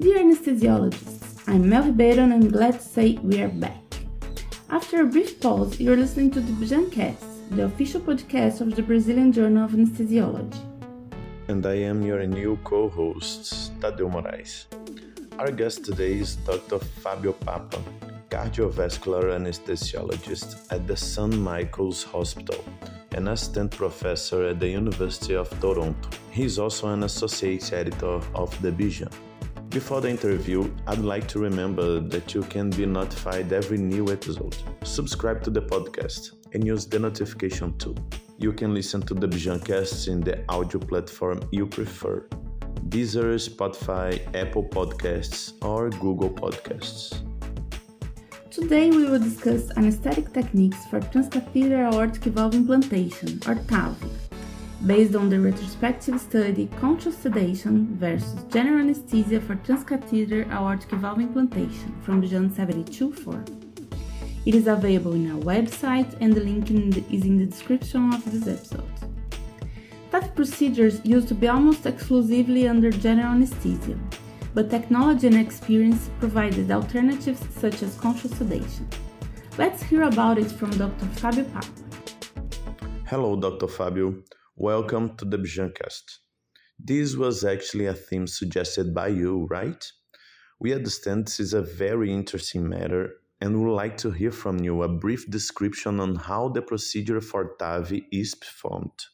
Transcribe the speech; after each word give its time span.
Dear 0.00 0.20
anesthesiologists, 0.20 1.46
I'm 1.46 1.68
Mel 1.68 1.84
Ribeiro 1.84 2.22
and 2.22 2.32
I'm 2.32 2.48
glad 2.48 2.80
to 2.80 2.82
say 2.82 3.18
we 3.22 3.42
are 3.42 3.50
back. 3.50 3.84
After 4.70 5.02
a 5.02 5.04
brief 5.04 5.38
pause, 5.42 5.78
you're 5.78 5.98
listening 5.98 6.30
to 6.30 6.40
the 6.40 6.52
Bjancast, 6.52 7.22
the 7.50 7.64
official 7.66 8.00
podcast 8.00 8.62
of 8.62 8.74
the 8.74 8.82
Brazilian 8.82 9.30
Journal 9.30 9.66
of 9.66 9.72
Anesthesiology. 9.72 10.58
And 11.48 11.66
I 11.66 11.74
am 11.90 12.00
your 12.00 12.26
new 12.26 12.58
co-host, 12.64 13.78
Tadeu 13.80 14.10
Moraes. 14.10 14.64
Our 15.38 15.52
guest 15.52 15.84
today 15.84 16.14
is 16.14 16.36
Dr. 16.36 16.78
Fabio 16.78 17.32
Papa, 17.32 17.82
cardiovascular 18.30 19.24
anesthesiologist 19.38 20.72
at 20.72 20.86
the 20.86 20.96
St. 20.96 21.36
Michael's 21.36 22.04
Hospital 22.04 22.64
an 23.12 23.28
assistant 23.28 23.72
professor 23.72 24.44
at 24.44 24.60
the 24.60 24.68
University 24.68 25.34
of 25.34 25.50
Toronto. 25.60 26.08
He 26.30 26.44
is 26.44 26.58
also 26.58 26.88
an 26.88 27.02
associate 27.02 27.72
editor 27.72 28.20
of 28.34 28.62
The 28.62 28.70
BJAN. 28.70 29.29
Before 29.70 30.00
the 30.00 30.10
interview, 30.10 30.68
I'd 30.88 30.98
like 30.98 31.28
to 31.28 31.38
remember 31.38 32.00
that 32.00 32.34
you 32.34 32.42
can 32.42 32.70
be 32.70 32.86
notified 32.86 33.52
every 33.52 33.78
new 33.78 34.10
episode. 34.10 34.56
Subscribe 34.82 35.44
to 35.44 35.50
the 35.50 35.62
podcast 35.62 36.32
and 36.52 36.66
use 36.66 36.86
the 36.86 36.98
notification 36.98 37.78
tool. 37.78 37.94
You 38.36 38.52
can 38.52 38.74
listen 38.74 39.00
to 39.02 39.14
the 39.14 39.28
BJANcast 39.28 40.08
in 40.08 40.22
the 40.22 40.42
audio 40.48 40.80
platform 40.80 41.40
you 41.52 41.66
prefer 41.68 42.26
Deezer, 42.88 43.38
Spotify, 43.38 44.18
Apple 44.34 44.64
Podcasts, 44.64 45.52
or 45.64 45.88
Google 45.90 46.30
Podcasts. 46.30 47.20
Today 48.50 48.90
we 48.90 49.04
will 49.04 49.20
discuss 49.20 49.70
anesthetic 49.76 50.32
techniques 50.32 50.84
for 50.86 50.98
transcatheter 50.98 51.92
aortic 51.92 52.24
valve 52.24 52.56
implantation, 52.56 53.40
or 53.46 53.54
TAV, 53.54 53.94
based 54.86 55.14
on 55.14 55.28
the 55.28 55.38
retrospective 55.38 56.18
study 56.18 56.66
Conscious 56.80 57.16
Sedation 57.16 57.96
versus 57.98 58.44
General 58.44 58.80
Anesthesia 58.80 59.40
for 59.40 59.56
Transcatheter 59.56 60.50
Aortic 60.50 60.90
Valve 60.92 61.20
Implantation 61.20 61.94
from 62.02 62.26
Jan 62.26 62.48
72-4. 62.48 63.58
It 64.46 64.54
is 64.54 64.66
available 64.66 65.12
in 65.12 65.30
our 65.30 65.40
website 65.40 66.16
and 66.22 66.32
the 66.32 66.40
link 66.40 66.70
in 66.70 66.88
the, 66.90 67.04
is 67.14 67.24
in 67.24 67.36
the 67.36 67.44
description 67.44 68.14
of 68.14 68.24
this 68.32 68.48
episode. 68.48 68.90
TAV 70.10 70.34
procedures 70.34 71.04
used 71.04 71.28
to 71.28 71.34
be 71.34 71.46
almost 71.46 71.84
exclusively 71.84 72.66
under 72.66 72.90
general 72.90 73.34
anesthesia, 73.34 73.98
but 74.54 74.70
technology 74.70 75.26
and 75.26 75.36
experience 75.36 76.08
provided 76.18 76.70
alternatives 76.70 77.46
such 77.54 77.82
as 77.82 77.96
conscious 77.96 78.32
sedation. 78.38 78.88
Let's 79.58 79.82
hear 79.82 80.04
about 80.04 80.38
it 80.38 80.50
from 80.50 80.70
Dr. 80.70 81.04
Fabio 81.20 81.44
Papa. 81.44 81.68
Hello, 83.06 83.36
Dr. 83.36 83.68
Fabio. 83.68 84.22
Welcome 84.62 85.16
to 85.16 85.24
the 85.24 85.38
Bjancast. 85.38 86.18
This 86.78 87.16
was 87.16 87.44
actually 87.46 87.86
a 87.86 87.94
theme 87.94 88.26
suggested 88.26 88.94
by 88.94 89.08
you, 89.08 89.46
right? 89.46 89.82
We 90.58 90.74
understand 90.74 91.24
this 91.24 91.40
is 91.40 91.54
a 91.54 91.62
very 91.62 92.12
interesting 92.12 92.68
matter 92.68 93.14
and 93.40 93.58
would 93.58 93.74
like 93.74 93.96
to 93.96 94.10
hear 94.10 94.30
from 94.30 94.58
you 94.58 94.82
a 94.82 94.88
brief 94.88 95.30
description 95.30 95.98
on 95.98 96.14
how 96.14 96.50
the 96.50 96.60
procedure 96.60 97.22
for 97.22 97.56
TAVI 97.56 98.04
is 98.12 98.34
performed. 98.34 99.06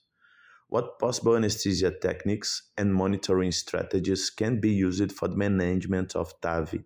What 0.66 0.98
possible 0.98 1.36
anesthesia 1.36 1.92
techniques 1.92 2.72
and 2.76 2.92
monitoring 2.92 3.52
strategies 3.52 4.30
can 4.30 4.58
be 4.60 4.70
used 4.70 5.12
for 5.12 5.28
the 5.28 5.36
management 5.36 6.16
of 6.16 6.40
TAVI? 6.40 6.82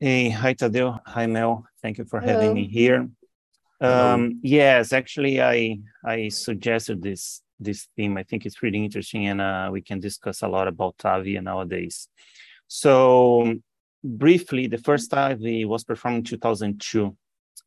Hey, 0.00 0.30
hi 0.30 0.54
Tadeu. 0.54 0.98
Hi 1.06 1.28
Mel. 1.28 1.64
Thank 1.80 1.98
you 1.98 2.06
for 2.06 2.18
Hello. 2.18 2.32
having 2.32 2.54
me 2.54 2.66
here. 2.66 3.08
Um, 3.80 4.40
yes, 4.42 4.92
actually, 4.92 5.40
I 5.40 5.78
I 6.04 6.28
suggested 6.28 7.02
this 7.02 7.41
this 7.62 7.88
theme. 7.96 8.16
I 8.16 8.22
think 8.22 8.46
it's 8.46 8.62
really 8.62 8.84
interesting, 8.84 9.26
and 9.26 9.40
uh, 9.40 9.68
we 9.72 9.82
can 9.82 10.00
discuss 10.00 10.42
a 10.42 10.48
lot 10.48 10.68
about 10.68 10.98
TAVI 10.98 11.42
nowadays. 11.42 12.08
So, 12.66 13.54
briefly, 14.02 14.66
the 14.66 14.78
first 14.78 15.10
TAVI 15.10 15.66
was 15.66 15.84
performed 15.84 16.18
in 16.18 16.24
2002, 16.24 17.16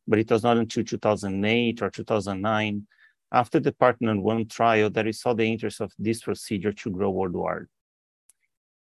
but 0.06 0.18
it 0.18 0.30
was 0.30 0.42
not 0.42 0.56
until 0.56 0.84
2008 0.84 1.82
or 1.82 1.90
2009 1.90 2.86
after 3.32 3.60
the 3.60 3.72
Partner 3.72 4.18
One 4.20 4.46
trial 4.46 4.90
that 4.90 5.04
we 5.04 5.12
saw 5.12 5.34
the 5.34 5.44
interest 5.44 5.80
of 5.80 5.92
this 5.98 6.22
procedure 6.22 6.72
to 6.72 6.90
grow 6.90 7.10
worldwide. 7.10 7.66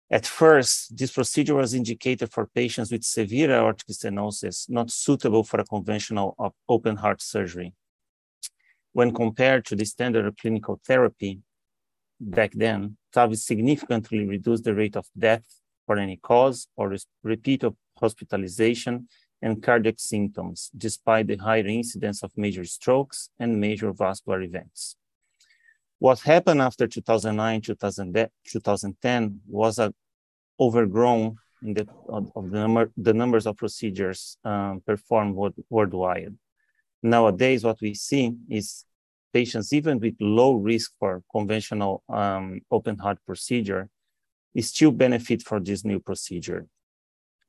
At 0.09 0.25
first, 0.25 0.95
this 0.95 1.11
procedure 1.11 1.55
was 1.55 1.73
indicated 1.73 2.31
for 2.31 2.47
patients 2.47 2.91
with 2.91 3.03
severe 3.03 3.51
aortic 3.51 3.89
stenosis, 3.89 4.69
not 4.69 4.89
suitable 4.89 5.43
for 5.43 5.59
a 5.59 5.65
conventional 5.65 6.53
open 6.69 6.95
heart 6.95 7.21
surgery. 7.21 7.73
When 8.97 9.13
compared 9.13 9.63
to 9.65 9.75
the 9.75 9.85
standard 9.85 10.25
of 10.25 10.37
clinical 10.37 10.81
therapy, 10.83 11.43
back 12.19 12.51
then, 12.55 12.97
TAVI 13.13 13.37
significantly 13.37 14.25
reduced 14.25 14.63
the 14.63 14.73
rate 14.73 14.95
of 14.95 15.05
death 15.15 15.45
for 15.85 15.99
any 15.99 16.17
cause 16.17 16.67
or 16.75 16.95
repeat 17.21 17.61
of 17.61 17.75
hospitalization 17.99 19.07
and 19.39 19.61
cardiac 19.61 19.99
symptoms, 19.99 20.71
despite 20.75 21.27
the 21.27 21.35
higher 21.35 21.67
incidence 21.67 22.23
of 22.23 22.31
major 22.35 22.65
strokes 22.65 23.29
and 23.37 23.61
major 23.61 23.93
vascular 23.93 24.41
events. 24.41 24.95
What 25.99 26.21
happened 26.21 26.63
after 26.63 26.87
2009, 26.87 27.61
2010 27.61 29.41
was 29.47 29.77
a 29.77 29.93
overgrown 30.59 31.35
in 31.61 31.75
the, 31.75 31.87
of, 32.09 32.31
the, 32.49 32.57
number, 32.57 32.91
the 32.97 33.13
numbers 33.13 33.45
of 33.45 33.57
procedures 33.57 34.39
um, 34.43 34.81
performed 34.83 35.35
worldwide. 35.69 36.35
Nowadays, 37.03 37.63
what 37.63 37.79
we 37.81 37.93
see 37.93 38.33
is 38.49 38.85
patients, 39.33 39.71
even 39.73 39.99
with 39.99 40.15
low 40.19 40.53
risk 40.53 40.91
for 40.99 41.23
conventional 41.31 42.03
um, 42.09 42.61
open 42.71 42.97
heart 42.97 43.19
procedure, 43.25 43.89
is 44.55 44.69
still 44.69 44.91
benefit 44.91 45.43
for 45.43 45.59
this 45.59 45.85
new 45.85 45.99
procedure. 45.99 46.65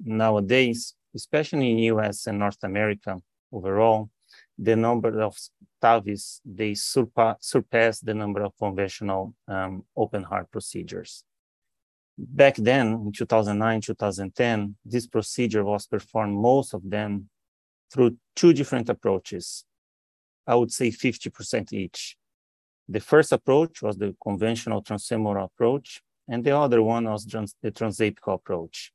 Nowadays, 0.00 0.94
especially 1.14 1.70
in 1.70 1.78
US 1.94 2.26
and 2.26 2.38
North 2.38 2.62
America 2.62 3.16
overall, 3.50 4.10
the 4.58 4.76
number 4.76 5.20
of 5.20 5.36
TAVIs, 5.82 6.40
they 6.44 6.74
surpass, 6.74 7.36
surpass 7.40 8.00
the 8.00 8.14
number 8.14 8.42
of 8.42 8.52
conventional 8.58 9.34
um, 9.46 9.84
open 9.96 10.22
heart 10.24 10.50
procedures. 10.50 11.24
Back 12.18 12.56
then, 12.56 12.86
in 13.06 13.12
2009, 13.12 13.80
2010, 13.80 14.76
this 14.84 15.06
procedure 15.06 15.64
was 15.64 15.86
performed, 15.86 16.36
most 16.36 16.74
of 16.74 16.82
them, 16.84 17.28
through 17.92 18.16
two 18.36 18.52
different 18.52 18.88
approaches. 18.88 19.64
I 20.46 20.54
would 20.54 20.72
say 20.72 20.90
50% 20.90 21.72
each. 21.72 22.16
The 22.88 23.00
first 23.00 23.32
approach 23.32 23.82
was 23.82 23.98
the 23.98 24.16
conventional 24.22 24.82
transfemoral 24.82 25.44
approach, 25.44 26.00
and 26.26 26.42
the 26.42 26.56
other 26.56 26.82
one 26.82 27.04
was 27.04 27.24
the 27.26 27.70
transapical 27.70 28.34
approach. 28.34 28.92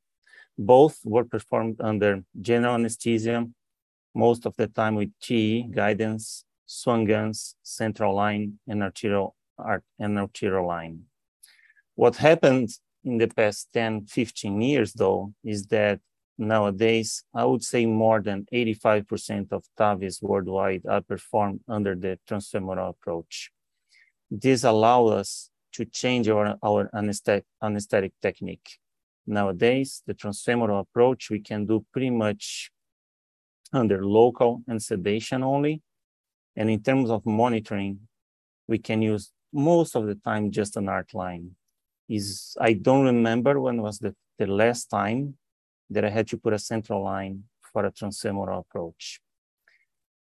Both 0.58 0.98
were 1.04 1.24
performed 1.24 1.80
under 1.80 2.24
general 2.40 2.74
anesthesia, 2.74 3.46
most 4.14 4.46
of 4.46 4.54
the 4.56 4.68
time 4.68 4.94
with 4.94 5.10
TE, 5.20 5.68
guidance, 5.70 6.44
Swan-Ganz, 6.66 7.56
central 7.62 8.14
line, 8.14 8.58
and 8.66 8.82
arterial, 8.82 9.34
art, 9.58 9.84
and 9.98 10.18
arterial 10.18 10.66
line. 10.66 11.02
What 11.94 12.16
happened 12.16 12.70
in 13.04 13.18
the 13.18 13.28
past 13.28 13.68
10, 13.72 14.06
15 14.06 14.60
years, 14.60 14.92
though, 14.92 15.32
is 15.44 15.66
that 15.66 16.00
nowadays, 16.38 17.24
I 17.34 17.44
would 17.44 17.62
say 17.62 17.86
more 17.86 18.20
than 18.20 18.46
85% 18.52 19.52
of 19.52 19.64
TAVIs 19.78 20.22
worldwide 20.22 20.82
are 20.88 21.00
performed 21.00 21.60
under 21.68 21.94
the 21.94 22.18
transfemoral 22.28 22.90
approach. 22.90 23.50
This 24.30 24.64
allows 24.64 25.12
us 25.12 25.50
to 25.72 25.84
change 25.84 26.28
our, 26.28 26.56
our 26.62 26.90
anesthetic, 26.94 27.44
anesthetic 27.62 28.12
technique 28.22 28.78
nowadays, 29.26 30.02
the 30.06 30.14
transfemoral 30.14 30.80
approach, 30.80 31.30
we 31.30 31.40
can 31.40 31.66
do 31.66 31.84
pretty 31.92 32.10
much 32.10 32.70
under 33.72 34.04
local 34.04 34.62
and 34.68 34.82
sedation 34.82 35.42
only. 35.42 35.82
And 36.56 36.70
in 36.70 36.82
terms 36.82 37.10
of 37.10 37.26
monitoring, 37.26 38.00
we 38.68 38.78
can 38.78 39.02
use 39.02 39.32
most 39.52 39.96
of 39.96 40.06
the 40.06 40.14
time 40.14 40.50
just 40.50 40.76
an 40.76 40.88
art 40.88 41.14
line. 41.14 41.52
Is 42.08 42.56
I 42.60 42.74
don't 42.74 43.06
remember 43.06 43.58
when 43.60 43.80
was 43.80 43.98
the, 43.98 44.14
the 44.38 44.46
last 44.46 44.86
time 44.86 45.36
that 45.94 46.04
I 46.04 46.10
had 46.10 46.28
to 46.28 46.36
put 46.36 46.52
a 46.52 46.58
central 46.58 47.02
line 47.02 47.44
for 47.72 47.84
a 47.84 47.92
transfemoral 47.92 48.60
approach. 48.60 49.20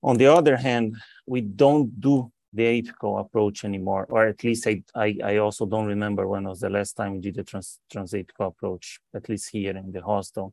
On 0.03 0.17
the 0.17 0.27
other 0.27 0.57
hand, 0.57 0.97
we 1.27 1.41
don't 1.41 2.01
do 2.01 2.31
the 2.53 2.83
apical 2.83 3.21
approach 3.21 3.65
anymore, 3.65 4.07
or 4.11 4.27
at 4.27 4.45
least 4.45 4.67
I, 4.67 4.83
I, 4.95 5.17
I, 5.25 5.37
also 5.39 5.65
don't 5.65 5.87
remember 5.87 6.29
when 6.29 6.45
was 6.45 6.61
the 6.61 6.69
last 6.69 6.95
time 6.97 7.15
we 7.15 7.21
did 7.21 7.37
the 7.37 7.45
trans, 7.45 7.79
transapical 7.93 8.49
approach, 8.49 9.01
at 9.15 9.29
least 9.29 9.51
here 9.51 9.75
in 9.75 9.91
the 9.91 10.03
hospital. 10.03 10.53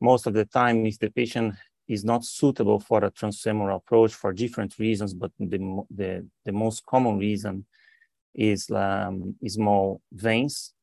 Most 0.00 0.26
of 0.26 0.34
the 0.34 0.44
time, 0.44 0.84
if 0.84 0.98
the 0.98 1.08
patient 1.08 1.54
is 1.88 2.04
not 2.04 2.24
suitable 2.24 2.78
for 2.80 3.04
a 3.04 3.10
transfemoral 3.10 3.76
approach 3.76 4.12
for 4.14 4.32
different 4.32 4.78
reasons, 4.78 5.14
but 5.14 5.30
the, 5.38 5.84
the, 5.90 6.26
the 6.44 6.52
most 6.52 6.84
common 6.84 7.18
reason 7.18 7.64
is 8.34 8.70
um, 8.70 9.34
small 9.46 10.00
veins. 10.12 10.74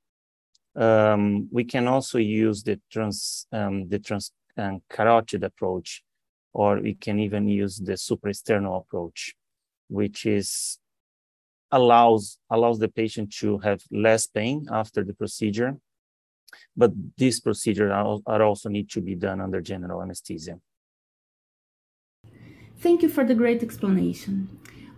Um, 0.76 1.50
we 1.52 1.64
can 1.66 1.88
also 1.88 2.18
use 2.18 2.64
the 2.64 2.80
trans 2.90 3.46
um, 3.52 3.90
the 3.90 4.00
trans 4.00 4.32
um, 4.58 4.82
carotid 4.90 5.44
approach, 5.44 6.04
or 6.54 6.80
we 6.80 6.94
can 6.94 7.20
even 7.20 7.48
use 7.48 7.78
the 7.78 7.94
supraesternal 7.94 8.78
approach 8.78 9.36
which 9.92 10.26
is 10.26 10.80
allows 11.70 12.40
allows 12.50 12.80
the 12.80 12.88
patient 12.88 13.32
to 13.42 13.58
have 13.60 13.82
less 13.92 14.26
pain 14.26 14.66
after 14.72 15.04
the 15.04 15.14
procedure 15.14 15.78
But 16.76 16.92
these 17.18 17.40
procedures 17.40 17.92
are, 17.92 18.20
are 18.26 18.44
also 18.44 18.68
need 18.70 18.90
to 18.92 19.02
be 19.02 19.16
done 19.16 19.40
under 19.46 19.62
general 19.62 20.02
anesthesia. 20.02 20.56
Thank 22.84 23.02
you 23.04 23.10
for 23.10 23.24
the 23.24 23.36
great 23.36 23.62
explanation. 23.64 24.36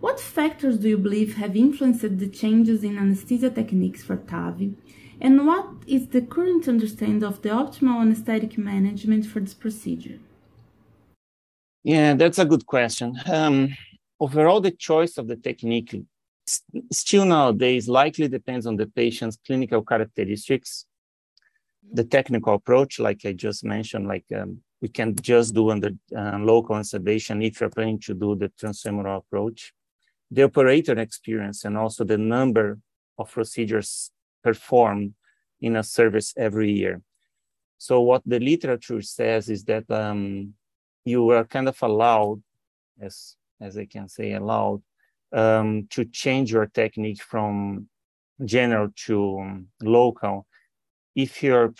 What 0.00 0.18
factors 0.20 0.76
do 0.78 0.88
you 0.88 0.98
believe 0.98 1.36
have 1.36 1.54
influenced 1.56 2.18
the 2.18 2.28
changes 2.42 2.82
in 2.88 2.98
anesthesia 2.98 3.50
techniques 3.50 4.02
for 4.02 4.16
TAVI? 4.16 4.68
And 5.24 5.46
what 5.46 5.66
is 5.86 6.08
the 6.08 6.20
current 6.20 6.68
understanding 6.68 7.24
of 7.24 7.40
the 7.40 7.48
optimal 7.48 8.02
anesthetic 8.02 8.58
management 8.58 9.24
for 9.24 9.40
this 9.40 9.54
procedure? 9.54 10.18
Yeah, 11.82 12.12
that's 12.12 12.38
a 12.38 12.44
good 12.44 12.66
question. 12.66 13.18
Um, 13.24 13.74
overall, 14.20 14.60
the 14.60 14.70
choice 14.70 15.16
of 15.16 15.26
the 15.26 15.36
technique 15.36 15.96
still 16.92 17.24
nowadays 17.24 17.88
likely 17.88 18.28
depends 18.28 18.66
on 18.66 18.76
the 18.76 18.86
patient's 18.86 19.38
clinical 19.46 19.82
characteristics, 19.82 20.84
the 21.90 22.04
technical 22.04 22.52
approach, 22.52 23.00
like 23.00 23.24
I 23.24 23.32
just 23.32 23.64
mentioned, 23.64 24.06
like 24.06 24.26
um, 24.38 24.58
we 24.82 24.88
can 24.88 25.16
just 25.16 25.54
do 25.54 25.70
under 25.70 25.92
uh, 26.14 26.36
local 26.38 26.84
sedation 26.84 27.40
if 27.40 27.62
you're 27.62 27.70
planning 27.70 28.00
to 28.00 28.12
do 28.12 28.36
the 28.36 28.50
transfemoral 28.60 29.16
approach, 29.20 29.72
the 30.30 30.42
operator 30.42 30.98
experience, 30.98 31.64
and 31.64 31.78
also 31.78 32.04
the 32.04 32.18
number 32.18 32.78
of 33.16 33.32
procedures 33.32 34.10
performed 34.44 35.14
in 35.60 35.76
a 35.76 35.82
service 35.82 36.34
every 36.36 36.70
year. 36.70 37.00
So 37.78 38.00
what 38.00 38.22
the 38.24 38.38
literature 38.38 39.02
says 39.02 39.48
is 39.48 39.64
that 39.64 39.90
um, 39.90 40.54
you 41.04 41.30
are 41.30 41.44
kind 41.44 41.68
of 41.68 41.82
allowed, 41.82 42.42
as 43.00 43.36
as 43.60 43.76
I 43.76 43.86
can 43.86 44.08
say, 44.08 44.32
allowed 44.32 44.82
um, 45.32 45.86
to 45.90 46.04
change 46.04 46.52
your 46.52 46.66
technique 46.66 47.22
from 47.22 47.88
general 48.44 48.88
to 49.06 49.40
um, 49.40 49.66
local. 49.82 50.46
If 51.14 51.42
your 51.42 51.74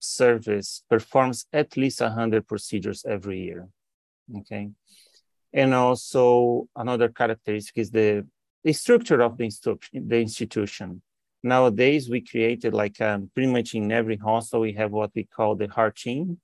service 0.00 0.82
performs 0.88 1.46
at 1.52 1.76
least 1.76 2.00
100 2.00 2.46
procedures 2.46 3.04
every 3.04 3.40
year 3.40 3.68
okay? 4.36 4.70
And 5.52 5.74
also 5.74 6.68
another 6.76 7.08
characteristic 7.08 7.78
is 7.78 7.90
the, 7.90 8.26
the 8.64 8.72
structure 8.72 9.20
of 9.20 9.36
the, 9.38 9.50
the 9.92 10.20
institution 10.20 11.02
nowadays 11.42 12.08
we 12.10 12.20
created 12.20 12.74
like 12.74 13.00
um, 13.00 13.30
pretty 13.34 13.50
much 13.50 13.74
in 13.74 13.90
every 13.92 14.16
hospital 14.16 14.60
we 14.60 14.72
have 14.72 14.90
what 14.90 15.10
we 15.14 15.24
call 15.24 15.54
the 15.54 15.68
heart 15.68 15.96
team 15.96 16.38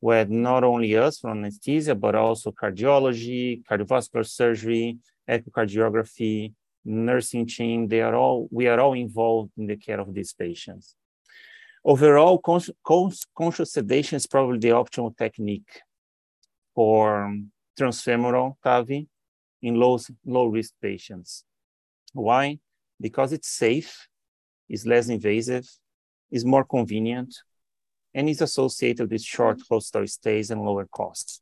where 0.00 0.24
not 0.26 0.62
only 0.62 0.96
us 0.96 1.18
from 1.18 1.38
anesthesia 1.38 1.94
but 1.94 2.14
also 2.14 2.52
cardiology 2.52 3.62
cardiovascular 3.64 4.26
surgery 4.26 4.98
echocardiography, 5.28 6.52
nursing 6.84 7.46
team, 7.46 7.86
they 7.88 8.00
are 8.00 8.14
all, 8.14 8.48
we 8.50 8.66
are 8.66 8.80
all 8.80 8.94
involved 8.94 9.52
in 9.56 9.66
the 9.66 9.76
care 9.76 10.00
of 10.00 10.14
these 10.14 10.32
patients. 10.32 10.96
Overall, 11.84 12.38
conscious, 12.38 12.74
conscious 13.36 13.72
sedation 13.72 14.16
is 14.16 14.26
probably 14.26 14.58
the 14.58 14.70
optimal 14.70 15.16
technique 15.16 15.80
for 16.74 17.34
transfemoral 17.78 18.54
TAVI 18.64 19.06
in 19.62 19.74
low, 19.74 19.98
low 20.24 20.46
risk 20.46 20.72
patients. 20.80 21.44
Why? 22.12 22.58
Because 23.00 23.32
it's 23.32 23.48
safe, 23.48 24.07
is 24.68 24.86
less 24.86 25.08
invasive, 25.08 25.68
is 26.30 26.44
more 26.44 26.64
convenient, 26.64 27.34
and 28.14 28.28
is 28.28 28.40
associated 28.40 29.10
with 29.10 29.22
short 29.22 29.60
hospital 29.70 30.06
stays 30.06 30.50
and 30.50 30.62
lower 30.62 30.86
costs. 30.86 31.40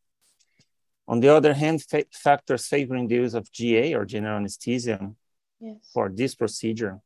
On 1.09 1.21
the 1.21 1.29
other 1.29 1.55
hand, 1.55 1.83
fa 1.83 2.05
factors 2.13 2.67
favoring 2.67 3.07
the 3.09 3.15
use 3.17 3.35
of 3.35 3.51
GA 3.53 3.95
or 3.95 4.05
general 4.05 4.37
anesthesia 4.39 4.99
yes. 5.61 5.77
for 5.93 6.11
this 6.13 6.35
procedure 6.35 6.99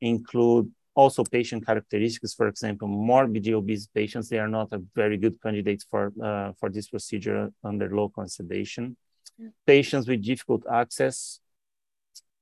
include 0.00 0.70
also 0.94 1.22
patient 1.22 1.64
characteristics. 1.64 2.34
For 2.34 2.48
example, 2.48 2.88
morbidly 2.88 3.54
obese 3.54 3.86
patients, 3.86 4.28
they 4.28 4.40
are 4.40 4.48
not 4.48 4.72
a 4.72 4.82
very 4.94 5.16
good 5.16 5.40
candidate 5.40 5.84
for, 5.88 6.12
uh, 6.22 6.52
for 6.58 6.68
this 6.68 6.88
procedure 6.88 7.52
under 7.62 7.88
local 7.94 8.26
sedation. 8.26 8.96
Yeah. 9.38 9.50
Patients 9.64 10.08
with 10.08 10.24
difficult 10.24 10.64
access, 10.68 11.38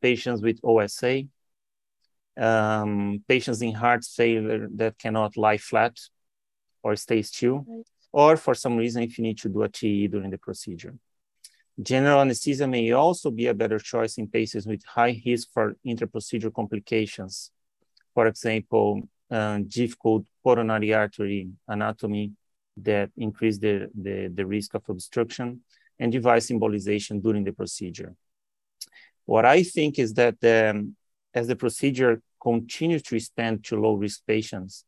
patients 0.00 0.40
with 0.40 0.58
OSA, 0.64 1.24
um, 2.36 3.22
patients 3.28 3.62
in 3.62 3.74
heart 3.74 4.04
failure 4.04 4.68
that 4.74 4.98
cannot 4.98 5.36
lie 5.36 5.58
flat 5.58 5.98
or 6.82 6.96
stay 6.96 7.22
still. 7.22 7.64
Right 7.66 7.84
or 8.16 8.34
for 8.38 8.54
some 8.54 8.78
reason 8.78 9.02
if 9.02 9.18
you 9.18 9.22
need 9.22 9.36
to 9.36 9.50
do 9.50 9.62
a 9.62 9.68
TE 9.68 10.08
during 10.08 10.30
the 10.30 10.38
procedure. 10.38 10.94
General 11.80 12.22
anesthesia 12.22 12.66
may 12.66 12.90
also 12.92 13.30
be 13.30 13.46
a 13.46 13.52
better 13.52 13.78
choice 13.78 14.16
in 14.16 14.26
patients 14.26 14.66
with 14.66 14.82
high 14.84 15.20
risk 15.26 15.48
for 15.52 15.76
interprocedure 15.86 16.52
complications. 16.52 17.50
For 18.14 18.26
example, 18.26 19.02
uh, 19.30 19.58
difficult 19.68 20.24
coronary 20.42 20.94
artery 20.94 21.50
anatomy 21.68 22.32
that 22.78 23.10
increase 23.18 23.58
the, 23.58 23.90
the, 23.94 24.32
the 24.34 24.46
risk 24.46 24.72
of 24.72 24.82
obstruction 24.88 25.60
and 25.98 26.10
device 26.10 26.48
embolization 26.48 27.22
during 27.22 27.44
the 27.44 27.52
procedure. 27.52 28.14
What 29.26 29.44
I 29.44 29.62
think 29.62 29.98
is 29.98 30.14
that 30.14 30.38
um, 30.42 30.96
as 31.36 31.46
the 31.46 31.54
procedure 31.64 32.22
continues 32.42 33.02
to 33.02 33.14
expand 33.14 33.62
to 33.62 33.78
low 33.78 33.94
risk 33.94 34.18
patients, 34.26 34.84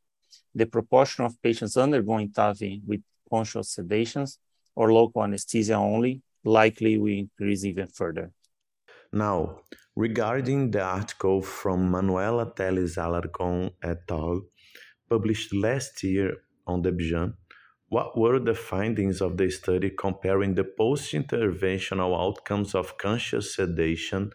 the 0.54 0.66
proportion 0.76 1.26
of 1.26 1.40
patients 1.42 1.76
undergoing 1.76 2.30
TAVI 2.30 2.80
with 2.86 3.02
conscious 3.30 3.76
sedations 3.76 4.38
or 4.74 4.92
local 5.00 5.22
anesthesia 5.22 5.74
only 5.74 6.22
likely 6.44 6.96
will 6.96 7.18
increase 7.24 7.64
even 7.64 7.88
further. 7.88 8.32
Now, 9.12 9.60
regarding 9.94 10.70
the 10.70 10.82
article 10.82 11.42
from 11.42 11.90
Manuela 11.90 12.46
Teles 12.56 12.96
Alarcon 12.96 13.70
et 13.82 14.02
al., 14.10 14.40
published 15.10 15.54
last 15.54 16.02
year 16.02 16.30
on 16.66 16.80
the 16.82 16.92
BJAN, 16.92 17.34
what 17.88 18.16
were 18.18 18.38
the 18.38 18.54
findings 18.54 19.20
of 19.20 19.36
the 19.36 19.50
study 19.50 19.90
comparing 19.90 20.54
the 20.54 20.64
post-interventional 20.64 22.12
outcomes 22.24 22.74
of 22.74 22.96
conscious 22.98 23.56
sedation 23.56 24.30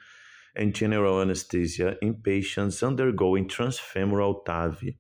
and 0.56 0.74
general 0.74 1.22
anesthesia 1.22 1.98
in 2.02 2.16
patients 2.16 2.84
undergoing 2.84 3.48
transfemoral 3.48 4.46
TAVI, 4.46 4.98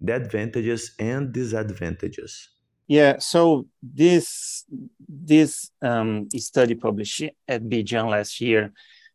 the 0.00 0.14
advantages 0.14 0.94
and 0.98 1.32
disadvantages? 1.32 2.50
Yeah, 2.86 3.18
so 3.18 3.66
this 3.82 4.64
this 5.08 5.70
um, 5.80 6.28
study 6.36 6.74
published 6.74 7.22
at 7.48 7.62
BJAN 7.62 8.10
last 8.10 8.40
year, 8.42 8.72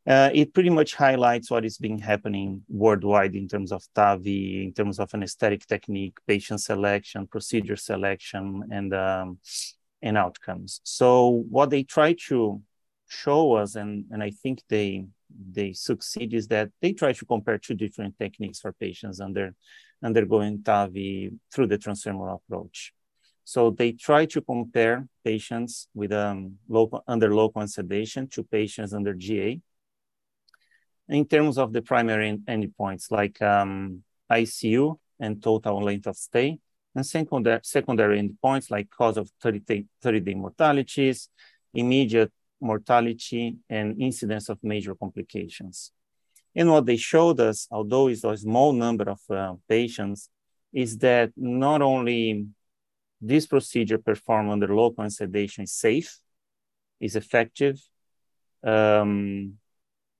uh, 0.08 0.32
it 0.34 0.54
pretty 0.56 0.72
much 0.72 0.96
highlights 0.96 1.52
what 1.52 1.64
is 1.66 1.78
being 1.78 2.00
happening 2.00 2.64
worldwide 2.68 3.36
in 3.36 3.48
terms 3.48 3.72
of 3.72 3.84
TAVI, 3.96 4.64
in 4.64 4.74
terms 4.74 5.00
of 5.00 5.14
anesthetic 5.14 5.68
technique, 5.68 6.18
patient 6.26 6.62
selection, 6.62 7.28
procedure 7.28 7.76
selection, 7.76 8.64
and 8.72 8.94
um, 8.94 9.38
and 10.02 10.18
outcomes. 10.18 10.82
So 10.84 11.44
what 11.50 11.70
they 11.70 11.84
try 11.84 12.16
to 12.28 12.62
show 13.08 13.54
us, 13.54 13.76
and 13.76 14.06
and 14.10 14.24
I 14.24 14.32
think 14.32 14.64
they 14.68 15.06
they 15.30 15.74
succeed, 15.74 16.34
is 16.34 16.48
that 16.48 16.70
they 16.82 16.94
try 16.94 17.14
to 17.14 17.26
compare 17.26 17.58
two 17.58 17.76
different 17.76 18.18
techniques 18.18 18.60
for 18.60 18.72
patients 18.74 19.20
under 19.20 19.56
undergoing 20.04 20.60
TAVI 20.60 21.38
through 21.54 21.68
the 21.68 21.78
transfemoral 21.78 22.36
approach. 22.36 22.94
So 23.44 23.72
they 23.72 23.94
try 23.94 24.26
to 24.28 24.42
compare 24.42 25.08
patients 25.26 25.88
with 25.94 26.12
um, 26.14 26.58
local, 26.68 27.04
under 27.08 27.34
local 27.34 27.68
sedation 27.68 28.28
to 28.30 28.44
patients 28.44 28.94
under 28.94 29.14
GA 29.14 29.60
in 31.10 31.26
terms 31.26 31.58
of 31.58 31.74
the 31.74 31.82
primary 31.82 32.38
endpoints 32.48 33.12
like 33.12 33.42
um, 33.42 34.04
ICU 34.32 34.98
and 35.20 35.42
total 35.42 35.82
length 35.82 36.08
of 36.08 36.16
stay, 36.16 36.60
and 36.96 37.06
secondary, 37.06 37.60
secondary 37.64 38.22
endpoints 38.22 38.72
like 38.72 38.90
cause 38.90 39.18
of 39.18 39.30
30-day 39.44 39.86
30 40.02 40.36
mortalities, 40.36 41.30
immediate 41.74 42.32
mortality, 42.62 43.58
and 43.70 44.02
incidence 44.02 44.50
of 44.50 44.58
major 44.64 44.96
complications. 44.96 45.92
And 46.56 46.70
what 46.72 46.86
they 46.86 46.98
showed 46.98 47.40
us, 47.40 47.68
although 47.72 48.08
it's 48.08 48.24
a 48.24 48.36
small 48.38 48.74
number 48.74 49.10
of 49.10 49.20
uh, 49.30 49.54
patients, 49.68 50.30
is 50.74 50.98
that 51.00 51.32
not 51.36 51.82
only 51.82 52.48
this 53.22 53.48
procedure 53.48 53.98
performed 53.98 54.52
under 54.52 54.74
local 54.74 55.10
sedation 55.10 55.64
is 55.64 55.74
safe, 55.74 56.20
is 57.00 57.16
effective, 57.16 57.80
um, 58.64 59.54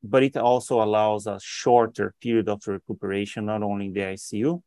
but 0.02 0.24
it 0.24 0.38
also 0.38 0.82
allows 0.82 1.28
a 1.28 1.40
shorter 1.42 2.14
period 2.22 2.48
of 2.48 2.66
recuperation, 2.68 3.46
not 3.46 3.64
only 3.64 3.88
in 3.88 3.94
the 3.94 4.02
ICU, 4.02 4.62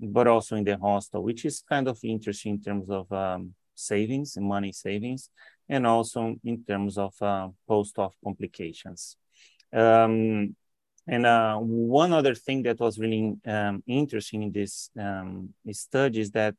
but 0.00 0.26
also 0.26 0.56
in 0.56 0.64
the 0.64 0.76
hospital, 0.76 1.22
which 1.22 1.44
is 1.44 1.62
kind 1.66 1.88
of 1.88 1.98
interesting 2.02 2.54
in 2.54 2.60
terms 2.60 2.90
of 2.90 3.10
um, 3.12 3.54
savings 3.74 4.36
and 4.36 4.46
money 4.46 4.72
savings, 4.72 5.30
and 5.68 5.86
also 5.86 6.36
in 6.44 6.64
terms 6.64 6.98
of 6.98 7.14
uh, 7.22 7.48
post-op 7.68 8.14
complications. 8.22 9.16
Um, 9.72 10.54
and 11.06 11.26
uh, 11.26 11.56
one 11.58 12.12
other 12.12 12.34
thing 12.34 12.62
that 12.62 12.78
was 12.78 12.98
really 12.98 13.34
um, 13.46 13.82
interesting 13.86 14.42
in 14.44 14.52
this 14.52 14.90
um, 14.98 15.50
study 15.72 16.20
is 16.20 16.30
that 16.32 16.54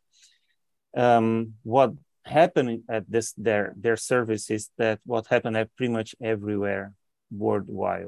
um, 0.95 1.53
what 1.63 1.93
happened 2.25 2.83
at 2.89 3.09
this 3.09 3.33
their 3.33 3.73
their 3.77 3.97
service 3.97 4.49
is 4.49 4.69
that 4.77 4.99
what 5.05 5.27
happened 5.27 5.57
at 5.57 5.75
pretty 5.75 5.91
much 5.91 6.15
everywhere 6.21 6.93
worldwide 7.31 8.05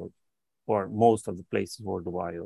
or 0.68 0.88
most 0.88 1.28
of 1.28 1.38
the 1.38 1.44
places 1.44 1.82
worldwide 1.82 2.40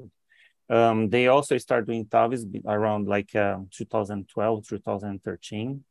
Um, 0.70 1.10
they 1.10 1.27
also 1.27 1.58
started 1.58 1.88
doing 1.88 2.06
TAVIs 2.06 2.46
around 2.65 3.08
like 3.08 3.36
uh, 3.36 3.58
2012, 3.72 4.68
2013. 4.68 5.84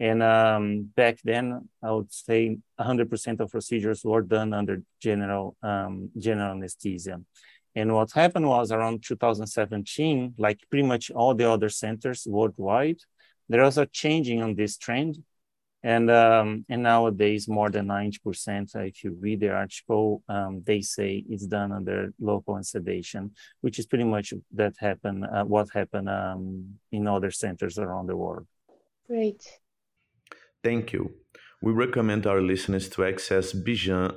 And 0.00 0.22
um, 0.22 0.90
back 0.94 1.18
then, 1.24 1.68
I 1.82 1.90
would 1.90 2.12
say 2.12 2.58
100% 2.78 3.40
of 3.40 3.50
procedures 3.50 4.04
were 4.04 4.22
done 4.22 4.52
under 4.52 4.82
general 5.00 5.56
um, 5.62 6.10
general 6.16 6.52
anesthesia. 6.52 7.20
And 7.74 7.94
what 7.94 8.12
happened 8.12 8.48
was 8.48 8.72
around 8.72 9.04
2017, 9.04 10.34
like 10.38 10.60
pretty 10.70 10.86
much 10.86 11.10
all 11.10 11.34
the 11.34 11.50
other 11.50 11.68
centers 11.68 12.26
worldwide, 12.28 12.98
there 13.48 13.62
was 13.62 13.78
a 13.78 13.86
changing 13.86 14.42
on 14.42 14.54
this 14.54 14.76
trend. 14.76 15.22
And 15.84 16.10
um, 16.10 16.64
and 16.68 16.82
nowadays, 16.82 17.46
more 17.46 17.70
than 17.70 17.86
90%, 17.86 18.74
uh, 18.74 18.80
if 18.80 19.04
you 19.04 19.16
read 19.20 19.38
the 19.38 19.50
article, 19.50 20.24
um, 20.28 20.62
they 20.66 20.80
say 20.80 21.24
it's 21.28 21.46
done 21.46 21.70
under 21.70 22.12
local 22.20 22.60
sedation, 22.64 23.30
which 23.60 23.78
is 23.78 23.86
pretty 23.86 24.02
much 24.02 24.34
that 24.54 24.74
happened, 24.78 25.24
uh, 25.24 25.44
what 25.44 25.68
happened 25.72 26.08
um, 26.08 26.80
in 26.90 27.06
other 27.06 27.30
centers 27.30 27.78
around 27.78 28.08
the 28.08 28.16
world. 28.16 28.48
Great. 29.06 29.60
Thank 30.62 30.92
you. 30.92 31.12
We 31.60 31.72
recommend 31.72 32.26
our 32.26 32.40
listeners 32.40 32.88
to 32.90 33.04
access 33.04 33.52
bjan-sba.org 33.52 34.08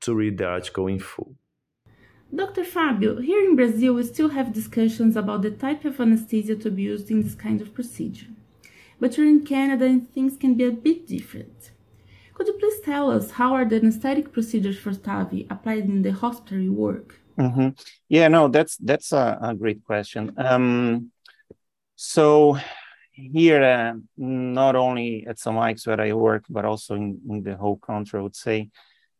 to 0.00 0.14
read 0.14 0.38
the 0.38 0.46
article 0.46 0.86
in 0.86 0.98
full. 0.98 1.34
Dr. 2.34 2.64
Fabio, 2.64 3.20
here 3.20 3.44
in 3.44 3.56
Brazil, 3.56 3.92
we 3.94 4.04
still 4.04 4.30
have 4.30 4.54
discussions 4.54 5.16
about 5.16 5.42
the 5.42 5.50
type 5.50 5.84
of 5.84 6.00
anesthesia 6.00 6.56
to 6.56 6.70
be 6.70 6.84
used 6.84 7.10
in 7.10 7.22
this 7.22 7.34
kind 7.34 7.60
of 7.60 7.74
procedure. 7.74 8.28
But 8.98 9.18
you're 9.18 9.26
in 9.26 9.44
Canada 9.44 9.84
and 9.84 10.10
things 10.10 10.38
can 10.38 10.54
be 10.54 10.64
a 10.64 10.70
bit 10.70 11.06
different. 11.06 11.72
Could 12.32 12.46
you 12.46 12.54
please 12.54 12.80
tell 12.80 13.10
us 13.10 13.32
how 13.32 13.52
are 13.52 13.66
the 13.66 13.76
anesthetic 13.76 14.32
procedures 14.32 14.78
for 14.78 14.92
TAVI 14.92 15.46
applied 15.50 15.84
in 15.84 16.00
the 16.00 16.12
hospital 16.12 16.70
work? 16.70 17.20
Mm-hmm. 17.38 17.68
Yeah, 18.08 18.28
no, 18.28 18.48
that's 18.48 18.76
that's 18.78 19.12
a, 19.12 19.38
a 19.42 19.54
great 19.54 19.84
question. 19.84 20.32
Um, 20.36 21.10
so 21.96 22.58
here, 23.32 23.62
uh, 23.62 23.94
not 24.16 24.76
only 24.76 25.26
at 25.26 25.38
St. 25.38 25.54
Mike's 25.54 25.86
where 25.86 26.00
I 26.00 26.12
work, 26.12 26.44
but 26.48 26.64
also 26.64 26.94
in, 26.94 27.20
in 27.28 27.42
the 27.42 27.56
whole 27.56 27.76
country, 27.76 28.18
I 28.18 28.22
would 28.22 28.36
say, 28.36 28.70